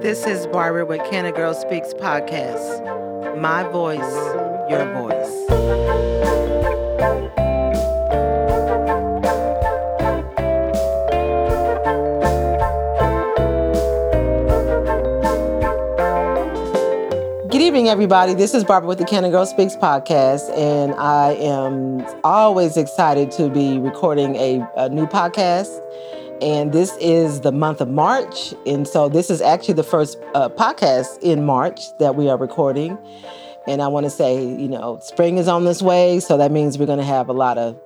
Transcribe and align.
This 0.00 0.26
is 0.26 0.48
Barbara 0.48 0.84
with 0.84 1.00
Can 1.08 1.26
a 1.26 1.32
Girl 1.32 1.54
Speaks 1.54 1.94
podcast. 1.94 3.38
My 3.38 3.62
voice, 3.62 4.00
your 4.68 4.84
voice. 4.94 5.28
Evening, 17.68 17.90
everybody. 17.90 18.32
This 18.32 18.54
is 18.54 18.64
Barbara 18.64 18.88
with 18.88 18.96
the 18.96 19.04
Can 19.04 19.24
a 19.24 19.30
Girl 19.30 19.44
Speaks 19.44 19.76
podcast, 19.76 20.50
and 20.56 20.94
I 20.94 21.32
am 21.34 22.02
always 22.24 22.78
excited 22.78 23.30
to 23.32 23.50
be 23.50 23.78
recording 23.78 24.36
a, 24.36 24.66
a 24.78 24.88
new 24.88 25.06
podcast. 25.06 25.78
And 26.40 26.72
this 26.72 26.96
is 26.98 27.42
the 27.42 27.52
month 27.52 27.82
of 27.82 27.90
March. 27.90 28.54
And 28.64 28.88
so 28.88 29.10
this 29.10 29.28
is 29.28 29.42
actually 29.42 29.74
the 29.74 29.82
first 29.82 30.16
uh, 30.34 30.48
podcast 30.48 31.18
in 31.20 31.44
March 31.44 31.94
that 31.98 32.14
we 32.14 32.30
are 32.30 32.38
recording. 32.38 32.96
And 33.66 33.82
I 33.82 33.88
want 33.88 34.04
to 34.04 34.10
say, 34.10 34.42
you 34.42 34.68
know, 34.68 34.98
spring 35.02 35.36
is 35.36 35.46
on 35.46 35.66
this 35.66 35.82
way. 35.82 36.20
So 36.20 36.38
that 36.38 36.50
means 36.50 36.78
we're 36.78 36.86
going 36.86 37.00
to 37.00 37.04
have 37.04 37.28
a 37.28 37.34
lot 37.34 37.58
of 37.58 37.78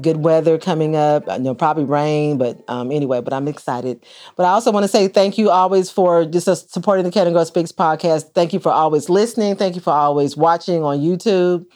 good 0.00 0.18
weather 0.18 0.58
coming 0.58 0.96
up. 0.96 1.24
I 1.28 1.38
know 1.38 1.54
probably 1.54 1.84
rain, 1.84 2.38
but 2.38 2.62
um, 2.68 2.90
anyway, 2.90 3.20
but 3.20 3.32
I'm 3.32 3.48
excited. 3.48 4.04
But 4.36 4.46
I 4.46 4.50
also 4.50 4.70
want 4.70 4.84
to 4.84 4.88
say 4.88 5.08
thank 5.08 5.38
you 5.38 5.50
always 5.50 5.90
for 5.90 6.24
just 6.24 6.48
uh, 6.48 6.54
supporting 6.54 7.04
the 7.04 7.10
Can 7.10 7.26
and 7.26 7.34
Girl 7.34 7.44
Speaks 7.44 7.72
podcast. 7.72 8.32
Thank 8.32 8.52
you 8.52 8.60
for 8.60 8.70
always 8.70 9.08
listening. 9.08 9.56
Thank 9.56 9.74
you 9.74 9.80
for 9.80 9.92
always 9.92 10.36
watching 10.36 10.82
on 10.82 10.98
YouTube. 10.98 11.66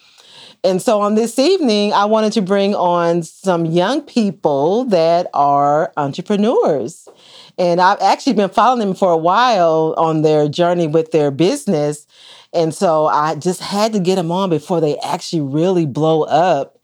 And 0.64 0.80
so 0.80 1.00
on 1.00 1.16
this 1.16 1.38
evening, 1.40 1.92
I 1.92 2.04
wanted 2.04 2.32
to 2.34 2.42
bring 2.42 2.74
on 2.74 3.24
some 3.24 3.66
young 3.66 4.00
people 4.02 4.84
that 4.86 5.28
are 5.34 5.92
entrepreneurs. 5.96 7.08
And 7.58 7.80
I've 7.80 8.00
actually 8.00 8.34
been 8.34 8.48
following 8.48 8.78
them 8.78 8.94
for 8.94 9.12
a 9.12 9.16
while 9.16 9.94
on 9.98 10.22
their 10.22 10.48
journey 10.48 10.86
with 10.86 11.10
their 11.10 11.30
business. 11.32 12.06
And 12.52 12.72
so 12.72 13.06
I 13.06 13.34
just 13.34 13.60
had 13.60 13.92
to 13.94 13.98
get 13.98 14.16
them 14.16 14.30
on 14.30 14.50
before 14.50 14.80
they 14.80 14.96
actually 14.98 15.42
really 15.42 15.86
blow 15.86 16.22
up. 16.22 16.78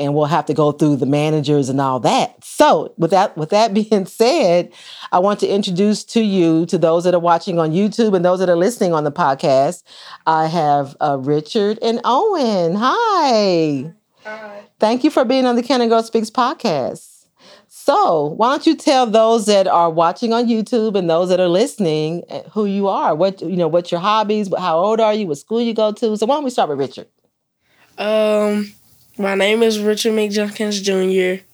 And 0.00 0.14
we'll 0.14 0.24
have 0.24 0.46
to 0.46 0.54
go 0.54 0.72
through 0.72 0.96
the 0.96 1.06
managers 1.06 1.68
and 1.68 1.80
all 1.80 2.00
that. 2.00 2.42
So, 2.42 2.94
with 2.96 3.10
that, 3.10 3.36
with 3.36 3.50
that 3.50 3.74
being 3.80 4.06
said, 4.06 4.72
I 5.12 5.18
want 5.18 5.38
to 5.40 5.46
introduce 5.46 6.02
to 6.04 6.22
you, 6.22 6.66
to 6.66 6.78
those 6.78 7.04
that 7.04 7.14
are 7.14 7.20
watching 7.20 7.58
on 7.58 7.70
YouTube 7.70 8.16
and 8.16 8.24
those 8.24 8.40
that 8.40 8.48
are 8.48 8.56
listening 8.56 8.94
on 8.94 9.04
the 9.04 9.12
podcast, 9.12 9.82
I 10.26 10.46
have 10.46 10.96
uh, 11.00 11.18
Richard 11.20 11.78
and 11.82 12.00
Owen. 12.04 12.74
Hi. 12.76 13.92
Hi. 14.24 14.62
Thank 14.80 15.04
you 15.04 15.10
for 15.10 15.24
being 15.24 15.44
on 15.44 15.56
the 15.56 15.62
Can 15.62 15.82
and 15.82 15.90
Girl 15.90 16.02
Speaks 16.02 16.30
podcast. 16.30 17.26
So, 17.68 18.26
why 18.36 18.50
don't 18.50 18.66
you 18.66 18.76
tell 18.76 19.06
those 19.06 19.46
that 19.46 19.66
are 19.66 19.90
watching 19.90 20.32
on 20.32 20.46
YouTube 20.46 20.96
and 20.96 21.08
those 21.08 21.28
that 21.28 21.40
are 21.40 21.48
listening 21.48 22.24
uh, 22.28 22.42
who 22.50 22.66
you 22.66 22.88
are? 22.88 23.14
What 23.14 23.40
you 23.40 23.56
know, 23.56 23.68
what's 23.68 23.90
your 23.90 24.00
hobbies? 24.00 24.50
How 24.56 24.78
old 24.78 25.00
are 25.00 25.14
you? 25.14 25.26
What 25.26 25.38
school 25.38 25.60
you 25.60 25.74
go 25.74 25.92
to? 25.92 26.16
So, 26.16 26.26
why 26.26 26.36
don't 26.36 26.44
we 26.44 26.50
start 26.50 26.68
with 26.68 26.78
Richard? 26.78 27.08
Um, 27.98 28.72
my 29.20 29.34
name 29.34 29.62
is 29.62 29.78
Richard 29.78 30.14
McJunkins 30.14 30.82
Jr. 30.82 31.44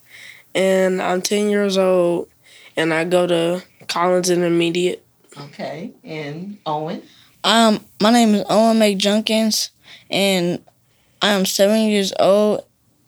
and 0.55 1.03
I'm 1.03 1.21
10 1.21 1.51
years 1.51 1.77
old 1.77 2.29
and 2.77 2.95
I 2.95 3.03
go 3.03 3.27
to 3.27 3.63
Collins 3.89 4.31
Intermediate. 4.31 5.05
Okay, 5.39 5.91
and 6.05 6.59
Owen. 6.65 7.03
Um, 7.43 7.85
my 8.01 8.11
name 8.11 8.35
is 8.37 8.45
Owen 8.49 8.79
McJunkins, 8.79 9.71
and 10.11 10.65
I 11.21 11.33
am 11.33 11.45
seven 11.45 11.89
years 11.89 12.13
old, 12.19 12.65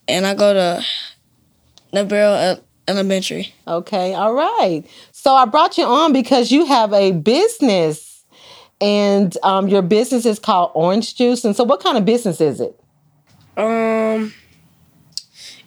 and 0.07 0.27
I 0.27 0.35
go 0.35 0.53
to 0.53 0.85
Navarro 1.93 2.59
Elementary. 2.87 3.55
Okay, 3.67 4.13
all 4.13 4.35
right. 4.35 4.85
So 5.13 5.33
I 5.33 5.47
brought 5.47 5.79
you 5.79 5.85
on 5.85 6.13
because 6.13 6.53
you 6.53 6.67
have 6.67 6.93
a 6.93 7.13
business, 7.13 8.25
and 8.79 9.35
um, 9.43 9.69
your 9.69 9.83
business 9.83 10.27
is 10.27 10.39
called 10.39 10.73
Orange 10.75 11.15
Juice. 11.17 11.47
And 11.47 11.57
so, 11.57 11.65
what 11.65 11.81
kind 11.83 11.97
of 11.97 12.05
business 12.05 12.43
is 12.43 12.61
it? 12.61 12.79
Um, 13.57 14.35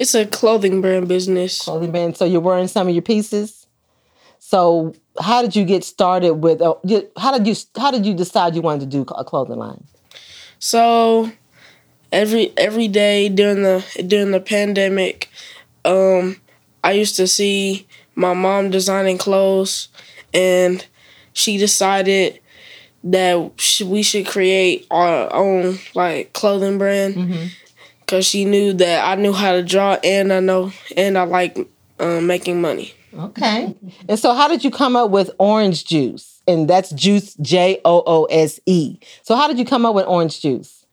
it's 0.01 0.15
a 0.15 0.25
clothing 0.25 0.81
brand 0.81 1.07
business. 1.07 1.61
Clothing 1.61 1.91
brand. 1.91 2.17
So 2.17 2.25
you're 2.25 2.41
wearing 2.41 2.67
some 2.67 2.87
of 2.87 2.93
your 2.95 3.03
pieces. 3.03 3.67
So 4.39 4.95
how 5.19 5.43
did 5.43 5.55
you 5.55 5.63
get 5.63 5.83
started 5.83 6.33
with? 6.33 6.59
Uh, 6.59 6.73
how 7.17 7.37
did 7.37 7.45
you 7.45 7.55
how 7.77 7.91
did 7.91 8.07
you 8.07 8.15
decide 8.15 8.55
you 8.55 8.63
wanted 8.63 8.79
to 8.79 8.85
do 8.87 9.05
a 9.13 9.23
clothing 9.23 9.59
line? 9.59 9.83
So 10.57 11.31
every 12.11 12.51
every 12.57 12.87
day 12.87 13.29
during 13.29 13.61
the 13.61 13.85
during 14.07 14.31
the 14.31 14.39
pandemic, 14.39 15.29
um, 15.85 16.37
I 16.83 16.93
used 16.93 17.15
to 17.17 17.27
see 17.27 17.85
my 18.15 18.33
mom 18.33 18.71
designing 18.71 19.19
clothes, 19.19 19.89
and 20.33 20.83
she 21.33 21.57
decided 21.57 22.39
that 23.03 23.83
we 23.85 24.01
should 24.01 24.25
create 24.25 24.87
our 24.89 25.31
own 25.31 25.77
like 25.93 26.33
clothing 26.33 26.79
brand 26.79 27.51
because 28.11 28.25
she 28.25 28.43
knew 28.43 28.73
that 28.73 29.07
I 29.07 29.15
knew 29.15 29.31
how 29.31 29.53
to 29.53 29.63
draw 29.63 29.93
and 30.03 30.33
I 30.33 30.41
know 30.41 30.73
and 30.97 31.17
I 31.17 31.23
like 31.23 31.57
um, 31.97 32.27
making 32.27 32.59
money. 32.59 32.93
Okay. 33.17 33.73
And 34.09 34.19
so 34.19 34.33
how 34.33 34.49
did 34.49 34.65
you 34.65 34.69
come 34.71 34.97
up 34.97 35.11
with 35.11 35.31
orange 35.39 35.85
juice? 35.85 36.41
And 36.45 36.69
that's 36.69 36.89
juice 36.91 37.35
J 37.35 37.79
O 37.85 38.03
O 38.05 38.25
S 38.25 38.59
E. 38.65 38.97
So 39.23 39.33
how 39.37 39.47
did 39.47 39.57
you 39.57 39.63
come 39.63 39.85
up 39.85 39.95
with 39.95 40.05
orange 40.07 40.41
juice 40.41 40.85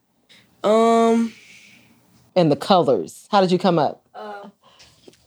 Um, 0.62 1.32
and 2.36 2.52
the 2.52 2.56
colors? 2.56 3.26
How 3.32 3.40
did 3.40 3.50
you 3.50 3.58
come 3.58 3.80
up? 3.80 4.04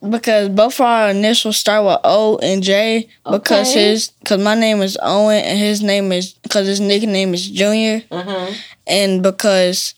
Because 0.10 0.48
both 0.50 0.80
our 0.80 1.10
initials 1.10 1.58
start 1.58 1.86
with 1.86 2.00
O 2.06 2.38
and 2.42 2.64
J. 2.64 3.10
Because 3.30 3.74
his, 3.74 4.12
because 4.12 4.42
my 4.42 4.56
name 4.56 4.82
is 4.82 4.98
Owen 5.02 5.44
and 5.44 5.60
his 5.60 5.84
name 5.84 6.14
is, 6.14 6.34
because 6.36 6.68
his 6.68 6.80
nickname 6.80 7.34
is 7.34 7.48
Junior, 7.50 8.02
Uh-huh. 8.10 8.52
and 8.88 9.22
because, 9.22 9.94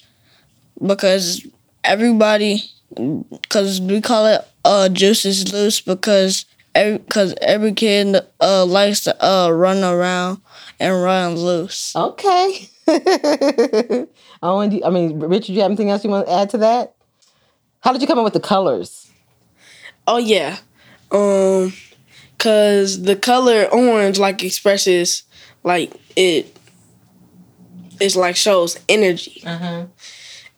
because 0.86 1.46
everybody, 1.84 2.64
because 2.96 3.82
we 3.82 4.02
call 4.02 4.26
it 4.28 4.42
uh 4.66 4.90
juice 4.90 5.26
is 5.26 5.52
loose 5.52 5.82
because 5.82 6.46
every, 6.76 6.98
because 7.00 7.34
every 7.42 7.74
kid 7.74 8.18
uh 8.40 8.66
likes 8.66 9.02
to 9.06 9.26
uh 9.26 9.50
run 9.50 9.84
around 9.84 10.42
and 10.80 11.02
run 11.04 11.36
loose. 11.36 11.96
Okay. 11.96 12.70
Do 12.88 14.08
you- 14.44 14.82
I 14.86 14.90
mean, 14.90 15.20
Richard, 15.20 15.48
do 15.48 15.54
you 15.54 15.62
have 15.62 15.70
anything 15.72 15.90
else 15.90 16.04
you 16.04 16.10
want 16.10 16.28
to 16.28 16.34
add 16.34 16.50
to 16.52 16.58
that? 16.60 16.96
How 17.80 17.94
did 17.94 18.02
you 18.02 18.08
come 18.08 18.18
up 18.20 18.26
with 18.26 18.34
the 18.34 18.40
colors? 18.42 19.10
Oh 20.08 20.18
yeah. 20.18 20.58
Um 21.12 21.74
cuz 22.38 23.02
the 23.04 23.16
color 23.16 23.66
orange 23.72 24.20
like 24.20 24.44
expresses 24.44 25.24
like 25.64 25.94
it 26.18 26.56
it's 28.00 28.16
like 28.16 28.36
shows 28.36 28.78
energy 28.90 29.42
Uh-huh. 29.46 29.86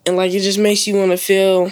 And 0.06 0.16
like 0.16 0.32
it 0.34 0.42
just 0.42 0.60
makes 0.60 0.88
you 0.88 0.96
want 0.96 1.12
to 1.12 1.18
feel 1.18 1.72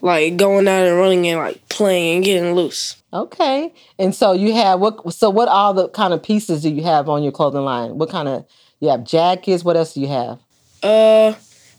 like 0.00 0.36
going 0.36 0.68
out 0.68 0.86
and 0.86 0.96
running 0.96 1.26
and 1.26 1.40
like 1.40 1.68
playing 1.68 2.16
and 2.16 2.24
getting 2.24 2.54
loose. 2.54 3.02
Okay. 3.12 3.72
And 3.98 4.14
so 4.14 4.32
you 4.32 4.52
have 4.54 4.80
what 4.80 5.12
so 5.14 5.30
what 5.30 5.48
all 5.48 5.72
the 5.72 5.88
kind 5.88 6.12
of 6.12 6.22
pieces 6.22 6.62
do 6.62 6.70
you 6.70 6.82
have 6.82 7.08
on 7.08 7.22
your 7.22 7.32
clothing 7.32 7.62
line? 7.64 7.96
What 7.96 8.10
kind 8.10 8.28
of 8.28 8.46
you 8.80 8.88
have 8.88 9.04
jackets, 9.04 9.64
what 9.64 9.76
else 9.76 9.94
do 9.94 10.00
you 10.00 10.08
have? 10.08 10.40
Uh 10.82 11.34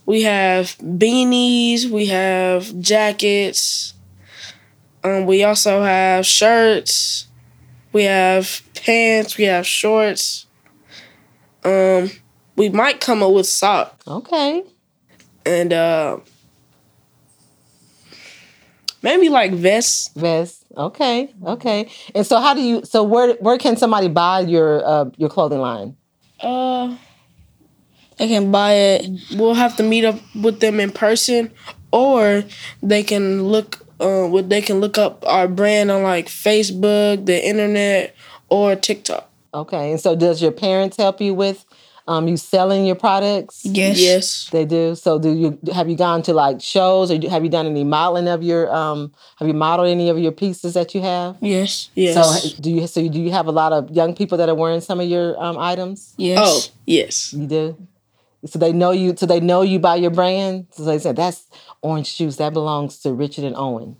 we 0.05 0.23
have 0.23 0.77
beanies, 0.79 1.85
we 1.85 2.07
have 2.07 2.79
jackets. 2.79 3.94
Um 5.03 5.25
we 5.25 5.44
also 5.44 5.83
have 5.83 6.25
shirts. 6.25 7.27
We 7.91 8.03
have 8.03 8.61
pants, 8.75 9.38
we 9.38 9.45
have 9.45 9.67
shorts. 9.67 10.45
Um 11.63 12.11
we 12.55 12.69
might 12.69 13.01
come 13.01 13.21
up 13.21 13.33
with 13.33 13.47
socks. 13.47 14.07
Okay. 14.07 14.63
And 15.45 15.73
uh 15.73 16.17
maybe 19.01 19.29
like 19.29 19.53
vests. 19.53 20.09
Vest. 20.16 20.66
Okay. 20.75 21.33
Okay. 21.45 21.89
And 22.13 22.25
so 22.25 22.39
how 22.39 22.53
do 22.53 22.62
you 22.62 22.83
so 22.83 23.03
where 23.03 23.33
where 23.36 23.57
can 23.57 23.77
somebody 23.77 24.07
buy 24.07 24.42
your 24.42 24.86
uh 24.86 25.06
your 25.18 25.30
clothing 25.30 25.59
line? 25.59 25.95
Uh, 26.42 26.95
They 28.18 28.27
can 28.27 28.51
buy 28.51 28.74
it. 28.74 29.07
we'll 29.36 29.53
have 29.56 29.75
to 29.77 29.83
meet 29.83 30.06
up 30.06 30.15
with 30.36 30.59
them 30.59 30.80
in 30.80 30.92
person, 30.92 31.51
or 31.92 32.44
they 32.81 33.03
can 33.03 33.44
look. 33.44 33.81
Uh, 33.97 34.27
what 34.27 34.50
they 34.50 34.62
can 34.62 34.81
look 34.81 34.97
up 34.97 35.24
our 35.25 35.47
brand 35.47 35.89
on 35.89 36.03
like 36.03 36.27
Facebook, 36.27 37.25
the 37.25 37.39
internet, 37.47 38.13
or 38.50 38.75
TikTok. 38.75 39.30
Okay. 39.53 39.92
And 39.92 40.01
so 40.01 40.18
does 40.18 40.42
your 40.42 40.51
parents 40.51 40.97
help 40.97 41.21
you 41.21 41.33
with 41.33 41.63
um 42.07 42.28
you 42.28 42.38
selling 42.38 42.86
your 42.86 42.96
products? 42.96 43.62
Yes. 43.66 43.98
Yes. 43.98 44.50
They 44.52 44.66
do. 44.66 44.96
So 44.96 45.19
do 45.19 45.31
you 45.31 45.60
have 45.74 45.90
you 45.90 45.96
gone 45.96 46.22
to 46.24 46.34
like 46.34 46.62
shows 46.62 47.12
or 47.12 47.30
have 47.30 47.44
you 47.44 47.50
done 47.50 47.66
any 47.66 47.84
modeling 47.84 48.28
of 48.28 48.44
your 48.44 48.74
um 48.74 49.12
have 49.38 49.48
you 49.48 49.54
modeled 49.54 49.88
any 49.88 50.10
of 50.10 50.18
your 50.19 50.31
pieces 50.31 50.74
that 50.75 50.94
you 50.94 51.02
have? 51.02 51.38
Yes. 51.42 51.90
Yes. 51.96 52.13
So 52.13 52.62
do 52.62 52.72
you 52.72 52.88
so 52.88 53.07
do 53.07 53.19
you 53.19 53.31
have 53.31 53.48
a 53.48 53.52
lot 53.52 53.74
of 53.74 53.90
young 53.92 54.16
people 54.16 54.38
that 54.38 54.50
are 54.50 54.56
wearing 54.56 54.81
some 54.81 55.00
of 55.00 55.07
your 55.07 55.42
um 55.42 55.57
items? 55.57 56.13
Yes. 56.18 56.40
oh, 56.42 56.74
yes. 56.86 57.34
You 57.34 57.48
do. 57.48 57.88
So 58.46 58.60
they 58.60 58.72
know 58.72 58.92
you. 58.92 59.16
So 59.18 59.25
they 59.25 59.40
know 59.40 59.63
you 59.63 59.80
by 59.80 59.96
your 59.96 60.12
brand. 60.12 60.68
So 60.72 60.84
they 60.84 61.00
said 61.00 61.16
that's 61.16 61.46
orange 61.81 62.16
juice 62.18 62.36
that 62.38 62.54
belongs 62.54 63.00
to 63.00 63.13
Richard 63.13 63.44
and 63.44 63.56
Owen. 63.56 63.98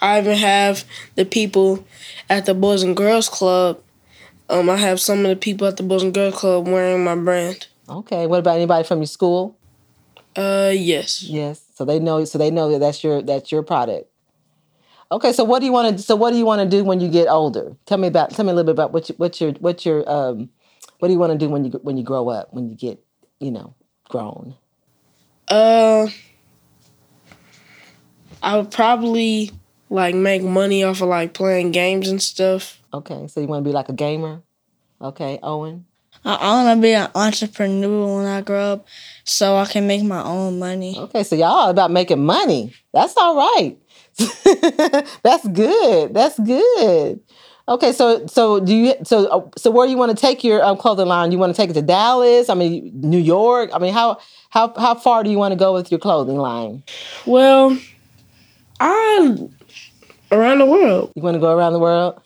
I 0.00 0.18
even 0.18 0.36
have 0.36 0.84
the 1.14 1.24
people 1.24 1.84
at 2.28 2.46
the 2.46 2.54
Boys 2.54 2.82
and 2.82 2.96
Girls 2.96 3.28
Club. 3.28 3.80
Um, 4.48 4.70
I 4.70 4.76
have 4.76 5.00
some 5.00 5.20
of 5.20 5.28
the 5.28 5.36
people 5.36 5.66
at 5.66 5.76
the 5.76 5.82
Boys 5.82 6.02
and 6.02 6.14
Girls 6.14 6.36
Club 6.36 6.68
wearing 6.68 7.02
my 7.02 7.16
brand. 7.16 7.66
Okay. 7.88 8.26
What 8.26 8.38
about 8.38 8.56
anybody 8.56 8.86
from 8.86 8.98
your 8.98 9.06
school? 9.06 9.58
Uh, 10.36 10.72
yes. 10.74 11.22
Yes. 11.22 11.64
So 11.74 11.84
they 11.84 11.98
know. 11.98 12.24
So 12.24 12.38
they 12.38 12.50
know 12.50 12.70
that 12.70 12.78
that's 12.78 13.02
your 13.02 13.22
that's 13.22 13.50
your 13.50 13.62
product. 13.62 14.08
Okay. 15.10 15.32
So 15.32 15.44
what 15.44 15.60
do 15.60 15.66
you 15.66 15.72
want 15.72 15.96
to? 15.96 16.02
So 16.02 16.14
what 16.14 16.30
do 16.30 16.36
you 16.36 16.46
want 16.46 16.62
to 16.62 16.76
do 16.76 16.84
when 16.84 17.00
you 17.00 17.08
get 17.08 17.28
older? 17.28 17.76
Tell 17.86 17.98
me 17.98 18.08
about. 18.08 18.30
Tell 18.30 18.44
me 18.44 18.52
a 18.52 18.54
little 18.54 18.72
bit 18.72 18.76
about 18.76 18.92
what 18.92 19.08
you, 19.08 19.14
what 19.16 19.40
your 19.40 19.52
what 19.52 19.84
your 19.84 20.08
um, 20.10 20.50
what 20.98 21.08
do 21.08 21.12
you 21.12 21.18
want 21.18 21.32
to 21.32 21.38
do 21.38 21.48
when 21.48 21.64
you 21.64 21.70
when 21.82 21.96
you 21.96 22.04
grow 22.04 22.28
up? 22.28 22.52
When 22.52 22.68
you 22.68 22.76
get 22.76 23.02
you 23.40 23.50
know 23.50 23.74
grown. 24.08 24.54
Uh, 25.48 26.08
I 28.42 28.56
would 28.58 28.70
probably 28.70 29.50
like 29.90 30.14
make 30.14 30.42
money 30.42 30.82
off 30.84 31.00
of 31.00 31.08
like 31.08 31.34
playing 31.34 31.72
games 31.72 32.08
and 32.08 32.22
stuff. 32.22 32.80
Okay. 32.92 33.26
So 33.28 33.40
you 33.40 33.46
want 33.46 33.64
to 33.64 33.68
be 33.68 33.74
like 33.74 33.88
a 33.88 33.92
gamer? 33.92 34.42
Okay, 35.00 35.38
Owen. 35.42 35.84
I, 36.24 36.34
I 36.34 36.64
want 36.64 36.78
to 36.78 36.82
be 36.82 36.92
an 36.92 37.10
entrepreneur 37.14 38.16
when 38.16 38.26
I 38.26 38.40
grow 38.40 38.72
up, 38.72 38.86
so 39.24 39.56
I 39.56 39.66
can 39.66 39.86
make 39.86 40.02
my 40.02 40.22
own 40.22 40.58
money. 40.58 40.98
Okay, 40.98 41.22
so 41.22 41.36
y'all 41.36 41.68
about 41.68 41.90
making 41.90 42.24
money. 42.24 42.74
That's 42.92 43.16
all 43.16 43.36
right. 43.36 43.76
That's 45.22 45.46
good. 45.48 46.14
That's 46.14 46.38
good. 46.38 47.20
Okay, 47.68 47.92
so 47.92 48.26
so 48.26 48.60
do 48.60 48.74
you 48.74 48.94
so 49.02 49.26
uh, 49.26 49.48
so 49.56 49.70
where 49.70 49.86
you 49.86 49.96
want 49.96 50.16
to 50.16 50.20
take 50.20 50.42
your 50.44 50.64
um, 50.64 50.76
clothing 50.76 51.06
line? 51.06 51.32
You 51.32 51.38
want 51.38 51.54
to 51.54 51.56
take 51.56 51.68
it 51.68 51.74
to 51.74 51.82
Dallas? 51.82 52.48
I 52.48 52.54
mean, 52.54 52.92
New 52.94 53.18
York. 53.18 53.70
I 53.74 53.78
mean, 53.78 53.92
how 53.92 54.18
how 54.50 54.72
how 54.76 54.94
far 54.94 55.22
do 55.22 55.30
you 55.30 55.36
want 55.36 55.52
to 55.52 55.56
go 55.56 55.74
with 55.74 55.90
your 55.90 56.00
clothing 56.00 56.36
line? 56.38 56.84
Well, 57.26 57.76
I 58.80 59.48
around 60.32 60.58
the 60.58 60.66
world. 60.66 61.12
You 61.14 61.22
want 61.22 61.34
to 61.34 61.40
go 61.40 61.56
around 61.56 61.72
the 61.72 61.78
world? 61.78 62.20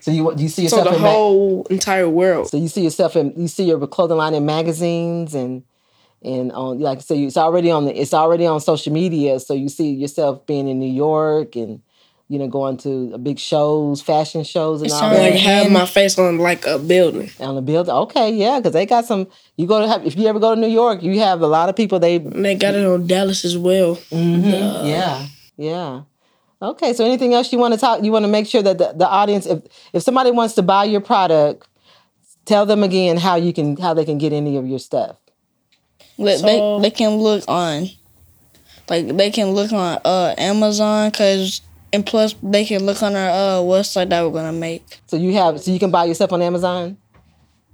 So 0.00 0.10
you 0.10 0.34
do 0.34 0.42
you 0.42 0.48
see 0.48 0.68
So 0.68 0.76
yourself 0.76 0.90
the 0.90 0.96
in 0.96 1.02
ma- 1.02 1.10
whole 1.10 1.66
entire 1.70 2.08
world. 2.08 2.48
so 2.50 2.56
you 2.56 2.68
see 2.68 2.82
yourself 2.82 3.16
in 3.16 3.32
you 3.36 3.48
see 3.48 3.64
your 3.64 3.84
clothing 3.86 4.16
line 4.16 4.34
in 4.34 4.46
magazines 4.46 5.34
and 5.34 5.64
and 6.22 6.50
on 6.52 6.78
like 6.80 7.00
so 7.00 7.14
you, 7.14 7.26
it's 7.26 7.36
already 7.36 7.70
on 7.70 7.84
the 7.84 8.00
it's 8.00 8.14
already 8.14 8.46
on 8.46 8.60
social 8.60 8.92
media. 8.92 9.38
So 9.40 9.54
you 9.54 9.68
see 9.68 9.90
yourself 9.92 10.46
being 10.46 10.68
in 10.68 10.78
New 10.78 10.90
York 10.90 11.56
and 11.56 11.82
you 12.28 12.38
know 12.38 12.46
going 12.48 12.76
to 12.78 13.16
big 13.18 13.38
shows, 13.38 14.00
fashion 14.02 14.44
shows, 14.44 14.82
and 14.82 14.90
It's 14.90 14.94
all 15.00 15.10
that. 15.10 15.18
Like 15.20 15.34
have 15.34 15.70
my 15.70 15.86
face 15.86 16.18
on 16.18 16.38
like 16.38 16.64
a 16.66 16.78
building. 16.78 17.30
on 17.40 17.54
the 17.56 17.62
building. 17.62 17.92
Okay, 17.94 18.30
yeah, 18.34 18.58
because 18.60 18.72
they 18.72 18.86
got 18.86 19.04
some. 19.04 19.26
You 19.56 19.66
go 19.66 19.80
to 19.80 19.88
have 19.88 20.06
if 20.06 20.16
you 20.16 20.26
ever 20.28 20.38
go 20.38 20.54
to 20.54 20.60
New 20.60 20.68
York, 20.68 21.02
you 21.02 21.18
have 21.20 21.40
a 21.40 21.46
lot 21.46 21.68
of 21.68 21.76
people. 21.76 21.98
They 21.98 22.16
And 22.16 22.44
they 22.44 22.54
got 22.54 22.74
it 22.74 22.84
on 22.84 23.06
Dallas 23.06 23.44
as 23.44 23.56
well. 23.58 23.96
Mhm, 24.10 24.86
yeah, 24.88 25.26
yeah. 25.56 26.02
Okay, 26.60 26.92
so 26.92 27.04
anything 27.04 27.34
else 27.34 27.52
you 27.52 27.58
want 27.58 27.74
to 27.74 27.80
talk? 27.80 28.02
You 28.02 28.10
want 28.10 28.24
to 28.24 28.28
make 28.30 28.46
sure 28.46 28.62
that 28.62 28.78
the, 28.78 28.92
the 28.94 29.06
audience, 29.08 29.46
if 29.46 29.62
if 29.92 30.02
somebody 30.02 30.30
wants 30.32 30.54
to 30.54 30.62
buy 30.62 30.84
your 30.84 31.00
product, 31.00 31.68
tell 32.46 32.66
them 32.66 32.82
again 32.82 33.16
how 33.16 33.36
you 33.36 33.52
can 33.52 33.76
how 33.76 33.94
they 33.94 34.04
can 34.04 34.18
get 34.18 34.32
any 34.32 34.56
of 34.56 34.66
your 34.66 34.80
stuff. 34.80 35.16
They, 36.18 36.36
So- 36.36 36.80
they 36.80 36.88
they 36.88 36.90
can 36.90 37.10
look 37.16 37.44
on, 37.46 37.86
like 38.90 39.16
they 39.16 39.30
can 39.30 39.50
look 39.52 39.72
on 39.72 40.00
uh 40.04 40.34
Amazon, 40.36 41.12
cause 41.12 41.60
and 41.92 42.04
plus 42.04 42.34
they 42.42 42.64
can 42.64 42.84
look 42.84 43.02
on 43.04 43.14
our 43.14 43.30
uh 43.30 43.62
website 43.62 44.08
that 44.10 44.24
we're 44.24 44.32
gonna 44.32 44.52
make. 44.52 44.98
So 45.06 45.16
you 45.16 45.34
have 45.34 45.60
so 45.60 45.70
you 45.70 45.78
can 45.78 45.92
buy 45.92 46.06
yourself 46.06 46.32
on 46.32 46.42
Amazon. 46.42 46.96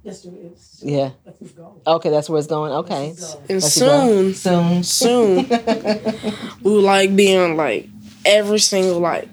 Yes, 0.03 0.23
it 0.25 0.33
is. 0.35 0.81
Yeah. 0.83 1.09
That's 1.25 1.51
going. 1.53 1.81
Okay, 1.87 2.11
that's 2.11 2.29
where 2.29 2.37
it's 2.37 2.47
going. 2.47 2.71
Okay. 2.71 3.09
And 3.09 3.17
That's 3.17 3.47
where 3.49 3.59
soon, 3.61 4.21
going. 4.25 4.83
soon. 4.83 4.83
soon, 4.83 5.37
we 6.61 6.71
would 6.71 6.83
like 6.83 7.15
be 7.15 7.35
on 7.35 7.57
like 7.57 7.89
every 8.25 8.59
single 8.59 8.99
like 8.99 9.29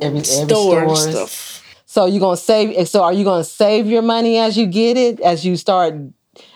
Every, 0.00 0.20
every 0.20 0.24
store 0.24 0.82
and 0.84 0.96
stuff. 0.96 1.64
So 1.84 2.06
you 2.06 2.20
gonna 2.20 2.36
save? 2.36 2.88
So 2.88 3.02
are 3.02 3.12
you 3.12 3.24
gonna 3.24 3.44
save 3.44 3.86
your 3.86 4.02
money 4.02 4.38
as 4.38 4.56
you 4.56 4.66
get 4.66 4.96
it? 4.96 5.20
As 5.20 5.44
you 5.44 5.56
start, 5.56 5.94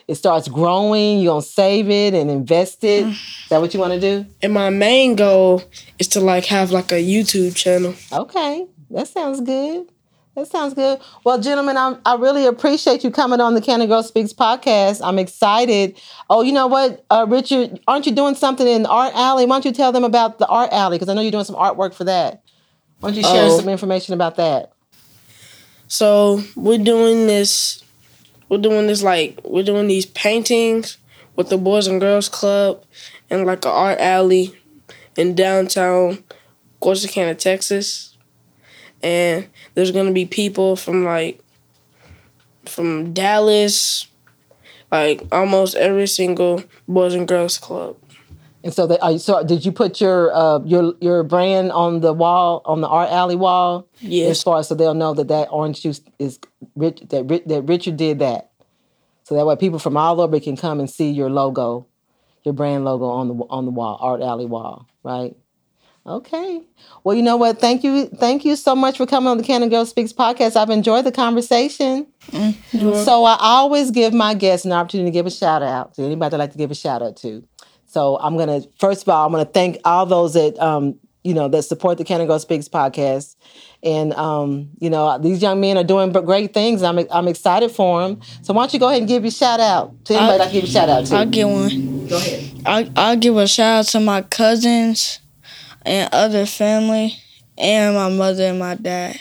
it 0.09 0.15
starts 0.15 0.49
growing. 0.49 1.21
You're 1.21 1.33
gonna 1.35 1.43
save 1.43 1.91
it 1.91 2.15
and 2.15 2.31
invest 2.31 2.83
it? 2.85 3.05
Mm. 3.05 3.11
Is 3.11 3.49
that 3.51 3.61
what 3.61 3.75
you 3.75 3.81
want 3.81 3.93
to 3.93 4.01
do? 4.01 4.27
And 4.41 4.55
my 4.55 4.71
main 4.71 5.15
goal 5.15 5.63
is 5.99 6.09
to 6.09 6.21
like 6.21 6.47
have 6.47 6.71
like 6.71 6.91
a 6.93 7.05
YouTube 7.05 7.55
channel. 7.55 7.95
Okay, 8.11 8.67
that 8.91 9.09
sounds 9.09 9.43
good. 9.43 9.87
That 10.37 10.47
sounds 10.49 10.75
good. 10.75 11.01
Well, 11.25 11.41
gentlemen, 11.41 11.79
I 11.79 11.97
I 12.05 12.17
really 12.17 12.45
appreciate 12.47 13.03
you 13.03 13.11
coming 13.11 13.41
on 13.41 13.55
the 13.55 13.61
Cannon 13.63 13.89
Girl 13.89 14.03
Speaks 14.03 14.35
podcast. 14.35 15.01
I'm 15.03 15.19
excited. 15.19 15.99
Oh, 16.29 16.43
you 16.43 16.53
know 16.53 16.67
what, 16.67 17.05
uh, 17.11 17.25
Richard? 17.27 17.81
Aren't 17.89 18.05
you 18.07 18.13
doing 18.13 18.35
something 18.35 18.67
in 18.67 18.85
Art 18.85 19.15
Alley? 19.15 19.47
Why 19.47 19.55
don't 19.57 19.65
you 19.65 19.73
tell 19.73 19.93
them 19.93 20.05
about 20.05 20.39
the 20.39 20.47
Art 20.47 20.71
Alley? 20.73 20.99
Because 20.99 21.09
I 21.09 21.15
know 21.15 21.23
you're 21.23 21.31
doing 21.33 21.45
some 21.45 21.57
artwork 21.57 21.95
for 21.95 22.05
that. 22.05 22.43
Why 23.01 23.09
don't 23.11 23.17
you 23.17 23.23
share 23.23 23.47
Oh. 23.47 23.59
some 23.59 23.69
information 23.71 24.13
about 24.13 24.37
that? 24.37 24.73
So 25.89 26.43
we're 26.55 26.85
doing 26.85 27.27
this. 27.27 27.83
We're 28.51 28.59
doing 28.59 28.87
this 28.89 29.03
like 29.03 29.41
we're 29.43 29.63
doing 29.65 29.89
these 29.89 30.07
paintings 30.07 30.99
with 31.35 31.49
the 31.49 31.59
Boys 31.59 31.87
and 31.87 32.01
Girls 32.01 32.29
Club 32.29 32.85
and 33.31 33.47
like 33.47 33.65
an 33.65 33.71
art 33.71 33.99
alley 34.01 34.55
in 35.17 35.35
downtown 35.35 36.25
Corsicana, 36.83 37.37
Texas. 37.39 38.17
And 39.03 39.49
there's 39.77 39.93
gonna 39.93 40.11
be 40.13 40.25
people 40.25 40.75
from 40.75 41.05
like 41.05 41.39
from 42.65 43.13
Dallas, 43.13 44.09
like 44.91 45.23
almost 45.31 45.77
every 45.77 46.09
single 46.09 46.65
Boys 46.89 47.15
and 47.15 47.29
Girls 47.29 47.59
Club. 47.59 47.97
And 48.65 48.75
so, 48.75 48.89
they, 48.89 48.99
are 48.99 49.17
so 49.19 49.45
did 49.45 49.65
you 49.65 49.71
put 49.71 50.01
your 50.01 50.35
uh, 50.35 50.59
your 50.65 50.95
your 51.01 51.23
brand 51.23 51.71
on 51.71 52.01
the 52.01 52.13
wall 52.13 52.63
on 52.65 52.81
the 52.81 52.89
art 52.89 53.11
alley 53.11 53.37
wall? 53.37 53.87
Yes. 54.01 54.31
As 54.31 54.43
far 54.43 54.59
as 54.59 54.69
so 54.69 54.75
they'll 54.75 54.95
know 54.95 55.15
that 55.15 55.29
that 55.29 55.49
orange 55.53 55.83
juice 55.83 56.01
is 56.19 56.41
Rich, 56.75 57.03
that 57.11 57.29
that 57.47 57.63
Richard 57.63 57.99
did 57.99 58.19
that. 58.21 58.51
So 59.25 59.35
that 59.37 59.45
way, 59.45 59.57
people 59.57 59.79
from 59.79 59.97
all 59.97 60.21
over 60.21 60.41
can 60.41 60.57
come 60.57 60.81
and 60.81 60.89
see 60.91 61.11
your 61.11 61.29
logo, 61.29 61.87
your 62.45 62.55
brand 62.55 62.85
logo 62.85 63.05
on 63.05 63.29
the 63.29 63.35
on 63.51 63.67
the 63.67 63.71
wall, 63.71 63.99
art 64.01 64.23
alley 64.23 64.47
wall, 64.47 64.89
right? 65.05 65.37
Okay. 66.07 66.63
Well, 67.03 67.17
you 67.17 67.23
know 67.23 67.37
what? 67.37 67.59
Thank 67.59 67.83
you, 67.83 68.07
thank 68.07 68.45
you 68.45 68.55
so 68.55 68.77
much 68.77 68.97
for 68.97 69.07
coming 69.07 69.29
on 69.29 69.39
the 69.39 69.43
Cannon 69.43 69.69
Girl 69.69 69.85
Speaks 69.85 70.13
podcast. 70.13 70.55
I've 70.55 70.71
enjoyed 70.71 71.05
the 71.05 71.11
conversation. 71.11 72.07
So 73.05 73.25
I 73.25 73.37
always 73.41 73.91
give 73.91 74.15
my 74.15 74.35
guests 74.35 74.65
an 74.65 74.73
opportunity 74.73 75.11
to 75.11 75.13
give 75.13 75.27
a 75.27 75.31
shout 75.31 75.63
out 75.63 75.95
to 75.95 76.03
anybody 76.03 76.35
I'd 76.35 76.39
like 76.39 76.53
to 76.53 76.59
give 76.59 76.71
a 76.71 76.77
shout 76.77 77.03
out 77.03 77.17
to. 77.19 77.43
So 77.87 78.19
I'm 78.21 78.37
gonna 78.37 78.63
first 78.79 79.03
of 79.03 79.09
all, 79.09 79.27
I'm 79.27 79.33
gonna 79.33 79.45
thank 79.47 79.79
all 79.85 80.07
those 80.07 80.35
that 80.35 80.59
um, 80.61 80.99
you 81.25 81.35
know 81.35 81.49
that 81.49 81.63
support 81.63 81.99
the 81.99 82.05
Cannon 82.05 82.27
Girl 82.27 82.39
Speaks 82.39 82.69
podcast, 82.69 83.37
and 83.83 84.13
um, 84.15 84.71
you 84.79 84.91
know 84.91 85.19
these 85.19 85.41
young 85.41 85.61
men 85.61 85.77
are 85.79 85.85
doing 85.85 86.13
great 86.13 86.53
things. 86.53 86.83
I'm 86.83 86.99
I'm 87.11 87.27
excited 87.27 87.71
for 87.71 88.03
them. 88.03 88.21
So 88.43 88.53
why 88.53 88.63
don't 88.63 88.75
you 88.75 88.81
go 88.81 88.89
ahead 88.89 89.01
and 89.01 89.09
give 89.09 89.25
your 89.25 89.31
shout 89.33 89.61
out 89.61 90.05
to 90.07 90.15
anybody 90.15 90.41
I, 90.41 90.45
can 90.47 90.53
give 90.53 90.65
a 90.65 90.67
shout 90.67 90.89
out 90.89 91.07
to? 91.07 91.17
I'll 91.17 91.27
give 91.27 91.49
one. 91.49 92.07
go 92.09 92.17
ahead. 92.17 92.63
I'll, 92.67 92.91
I'll 92.97 93.17
give 93.17 93.37
a 93.37 93.47
shout 93.47 93.81
out 93.81 93.87
to 93.93 94.01
my 94.01 94.23
cousins 94.23 95.21
and 95.87 96.09
other 96.13 96.47
family 96.47 97.17
and 97.57 97.95
my 97.95 98.09
mother 98.09 98.45
and 98.45 98.59
my 98.59 98.75
dad. 98.75 99.19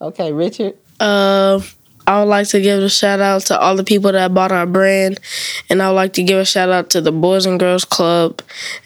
Okay, 0.00 0.32
Richard. 0.32 0.76
Uh, 0.98 1.60
I 2.06 2.20
would 2.20 2.28
like 2.28 2.48
to 2.48 2.60
give 2.60 2.82
a 2.82 2.88
shout 2.88 3.20
out 3.20 3.42
to 3.42 3.58
all 3.58 3.76
the 3.76 3.84
people 3.84 4.12
that 4.12 4.32
bought 4.34 4.52
our 4.52 4.66
brand, 4.66 5.20
and 5.68 5.82
I 5.82 5.88
would 5.88 5.96
like 5.96 6.12
to 6.14 6.22
give 6.22 6.38
a 6.38 6.44
shout 6.44 6.70
out 6.70 6.90
to 6.90 7.00
the 7.00 7.12
Boys 7.12 7.46
and 7.46 7.60
Girls 7.60 7.84
Club, 7.84 8.42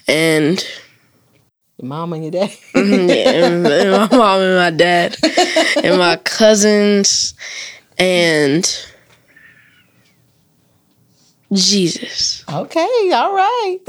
and, 0.07 0.63
Your 1.77 1.87
mom 1.87 2.13
and 2.13 2.23
your 2.23 2.31
dad. 2.31 2.49
mhm, 2.73 3.09
yeah, 3.09 3.31
and, 3.31 3.67
and 3.67 3.91
my 3.91 4.07
mom 4.17 4.41
and 4.41 4.55
my 4.57 4.69
dad, 4.71 5.15
and 5.83 5.97
my 5.97 6.15
cousins, 6.23 7.33
and 7.97 8.65
Jesus. 11.53 12.43
Okay, 12.51 13.11
all 13.13 13.33
right. 13.33 13.79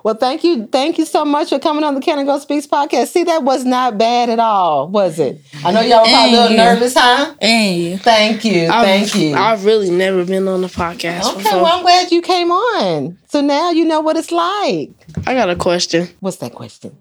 well, 0.06 0.14
thank 0.14 0.44
you, 0.44 0.68
thank 0.68 0.98
you 0.98 1.04
so 1.04 1.24
much 1.24 1.48
for 1.48 1.58
coming 1.58 1.82
on 1.82 1.96
the 1.96 2.00
Cannon 2.00 2.26
Girl 2.26 2.38
Speaks 2.38 2.64
podcast. 2.64 3.08
See, 3.08 3.24
that 3.24 3.42
was 3.42 3.64
not 3.64 3.98
bad 3.98 4.30
at 4.30 4.38
all, 4.38 4.86
was 4.86 5.18
it? 5.18 5.40
I 5.64 5.72
know 5.72 5.80
y'all 5.80 6.04
were 6.04 6.08
probably 6.08 6.36
a 6.36 6.40
little 6.42 6.56
nervous, 6.56 6.94
huh? 6.96 7.34
And 7.40 7.76
you. 7.76 7.98
Thank 7.98 8.44
you, 8.44 8.68
thank 8.68 9.16
I've, 9.16 9.16
you. 9.16 9.34
I've 9.34 9.64
really 9.64 9.90
never 9.90 10.24
been 10.24 10.46
on 10.46 10.62
the 10.62 10.68
podcast 10.68 11.24
okay, 11.32 11.42
before. 11.42 11.60
well, 11.60 11.78
I'm 11.78 11.82
glad 11.82 12.12
you 12.12 12.22
came 12.22 12.52
on. 12.52 13.18
So 13.26 13.40
now 13.40 13.72
you 13.72 13.84
know 13.84 14.00
what 14.00 14.16
it's 14.16 14.30
like. 14.30 14.92
I 15.26 15.34
got 15.34 15.50
a 15.50 15.56
question. 15.56 16.08
What's 16.20 16.36
that 16.36 16.54
question? 16.54 16.96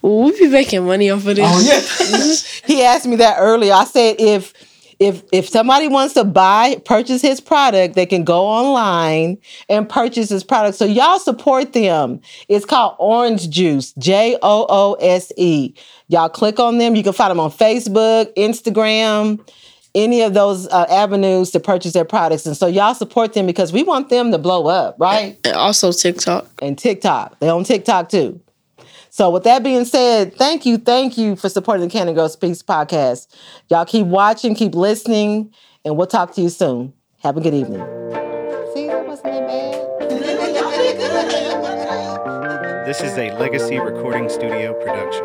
Will 0.00 0.26
we 0.26 0.38
be 0.38 0.46
making 0.46 0.86
money 0.86 1.10
off 1.10 1.26
of 1.26 1.34
this? 1.34 1.42
Oh, 1.44 2.60
he 2.72 2.84
asked 2.84 3.06
me 3.06 3.16
that 3.16 3.38
earlier. 3.40 3.72
I 3.72 3.82
said 3.82 4.14
if 4.20 4.54
if 4.98 5.22
if 5.32 5.48
somebody 5.48 5.86
wants 5.88 6.14
to 6.14 6.24
buy 6.24 6.80
purchase 6.84 7.22
his 7.22 7.40
product, 7.40 7.94
they 7.94 8.06
can 8.06 8.24
go 8.24 8.44
online 8.44 9.38
and 9.68 9.88
purchase 9.88 10.28
his 10.28 10.42
product. 10.42 10.76
So 10.76 10.84
y'all 10.84 11.18
support 11.18 11.72
them. 11.72 12.20
It's 12.48 12.64
called 12.64 12.96
Orange 12.98 13.48
Juice, 13.48 13.92
J 13.98 14.36
O 14.42 14.66
O 14.68 14.94
S 15.00 15.32
E. 15.36 15.74
Y'all 16.08 16.28
click 16.28 16.58
on 16.58 16.78
them. 16.78 16.96
You 16.96 17.02
can 17.04 17.12
find 17.12 17.30
them 17.30 17.40
on 17.40 17.50
Facebook, 17.50 18.34
Instagram, 18.34 19.46
any 19.94 20.22
of 20.22 20.34
those 20.34 20.66
uh, 20.68 20.86
avenues 20.88 21.50
to 21.52 21.60
purchase 21.60 21.92
their 21.92 22.04
products. 22.04 22.46
And 22.46 22.56
so 22.56 22.66
y'all 22.66 22.94
support 22.94 23.34
them 23.34 23.46
because 23.46 23.72
we 23.72 23.82
want 23.84 24.08
them 24.08 24.32
to 24.32 24.38
blow 24.38 24.66
up, 24.66 24.96
right? 24.98 25.38
and 25.44 25.54
also 25.54 25.92
TikTok. 25.92 26.48
and 26.60 26.76
TikTok. 26.78 27.38
They're 27.38 27.52
on 27.52 27.64
TikTok 27.64 28.08
too. 28.08 28.40
So, 29.18 29.30
with 29.30 29.42
that 29.42 29.64
being 29.64 29.84
said, 29.84 30.36
thank 30.36 30.64
you, 30.64 30.78
thank 30.78 31.18
you 31.18 31.34
for 31.34 31.48
supporting 31.48 31.88
the 31.88 31.90
Cannon 31.92 32.14
Girl 32.14 32.28
Speaks 32.28 32.62
podcast. 32.62 33.26
Y'all 33.68 33.84
keep 33.84 34.06
watching, 34.06 34.54
keep 34.54 34.76
listening, 34.76 35.52
and 35.84 35.96
we'll 35.96 36.06
talk 36.06 36.34
to 36.34 36.40
you 36.40 36.48
soon. 36.48 36.92
Have 37.24 37.36
a 37.36 37.40
good 37.40 37.52
evening. 37.52 37.80
See, 38.74 38.86
that 38.86 39.04
wasn't 39.04 39.44
bad. 39.48 39.74
This 42.86 43.00
is 43.00 43.18
a 43.18 43.32
Legacy 43.32 43.80
Recording 43.80 44.28
Studio 44.28 44.72
production. 44.74 45.24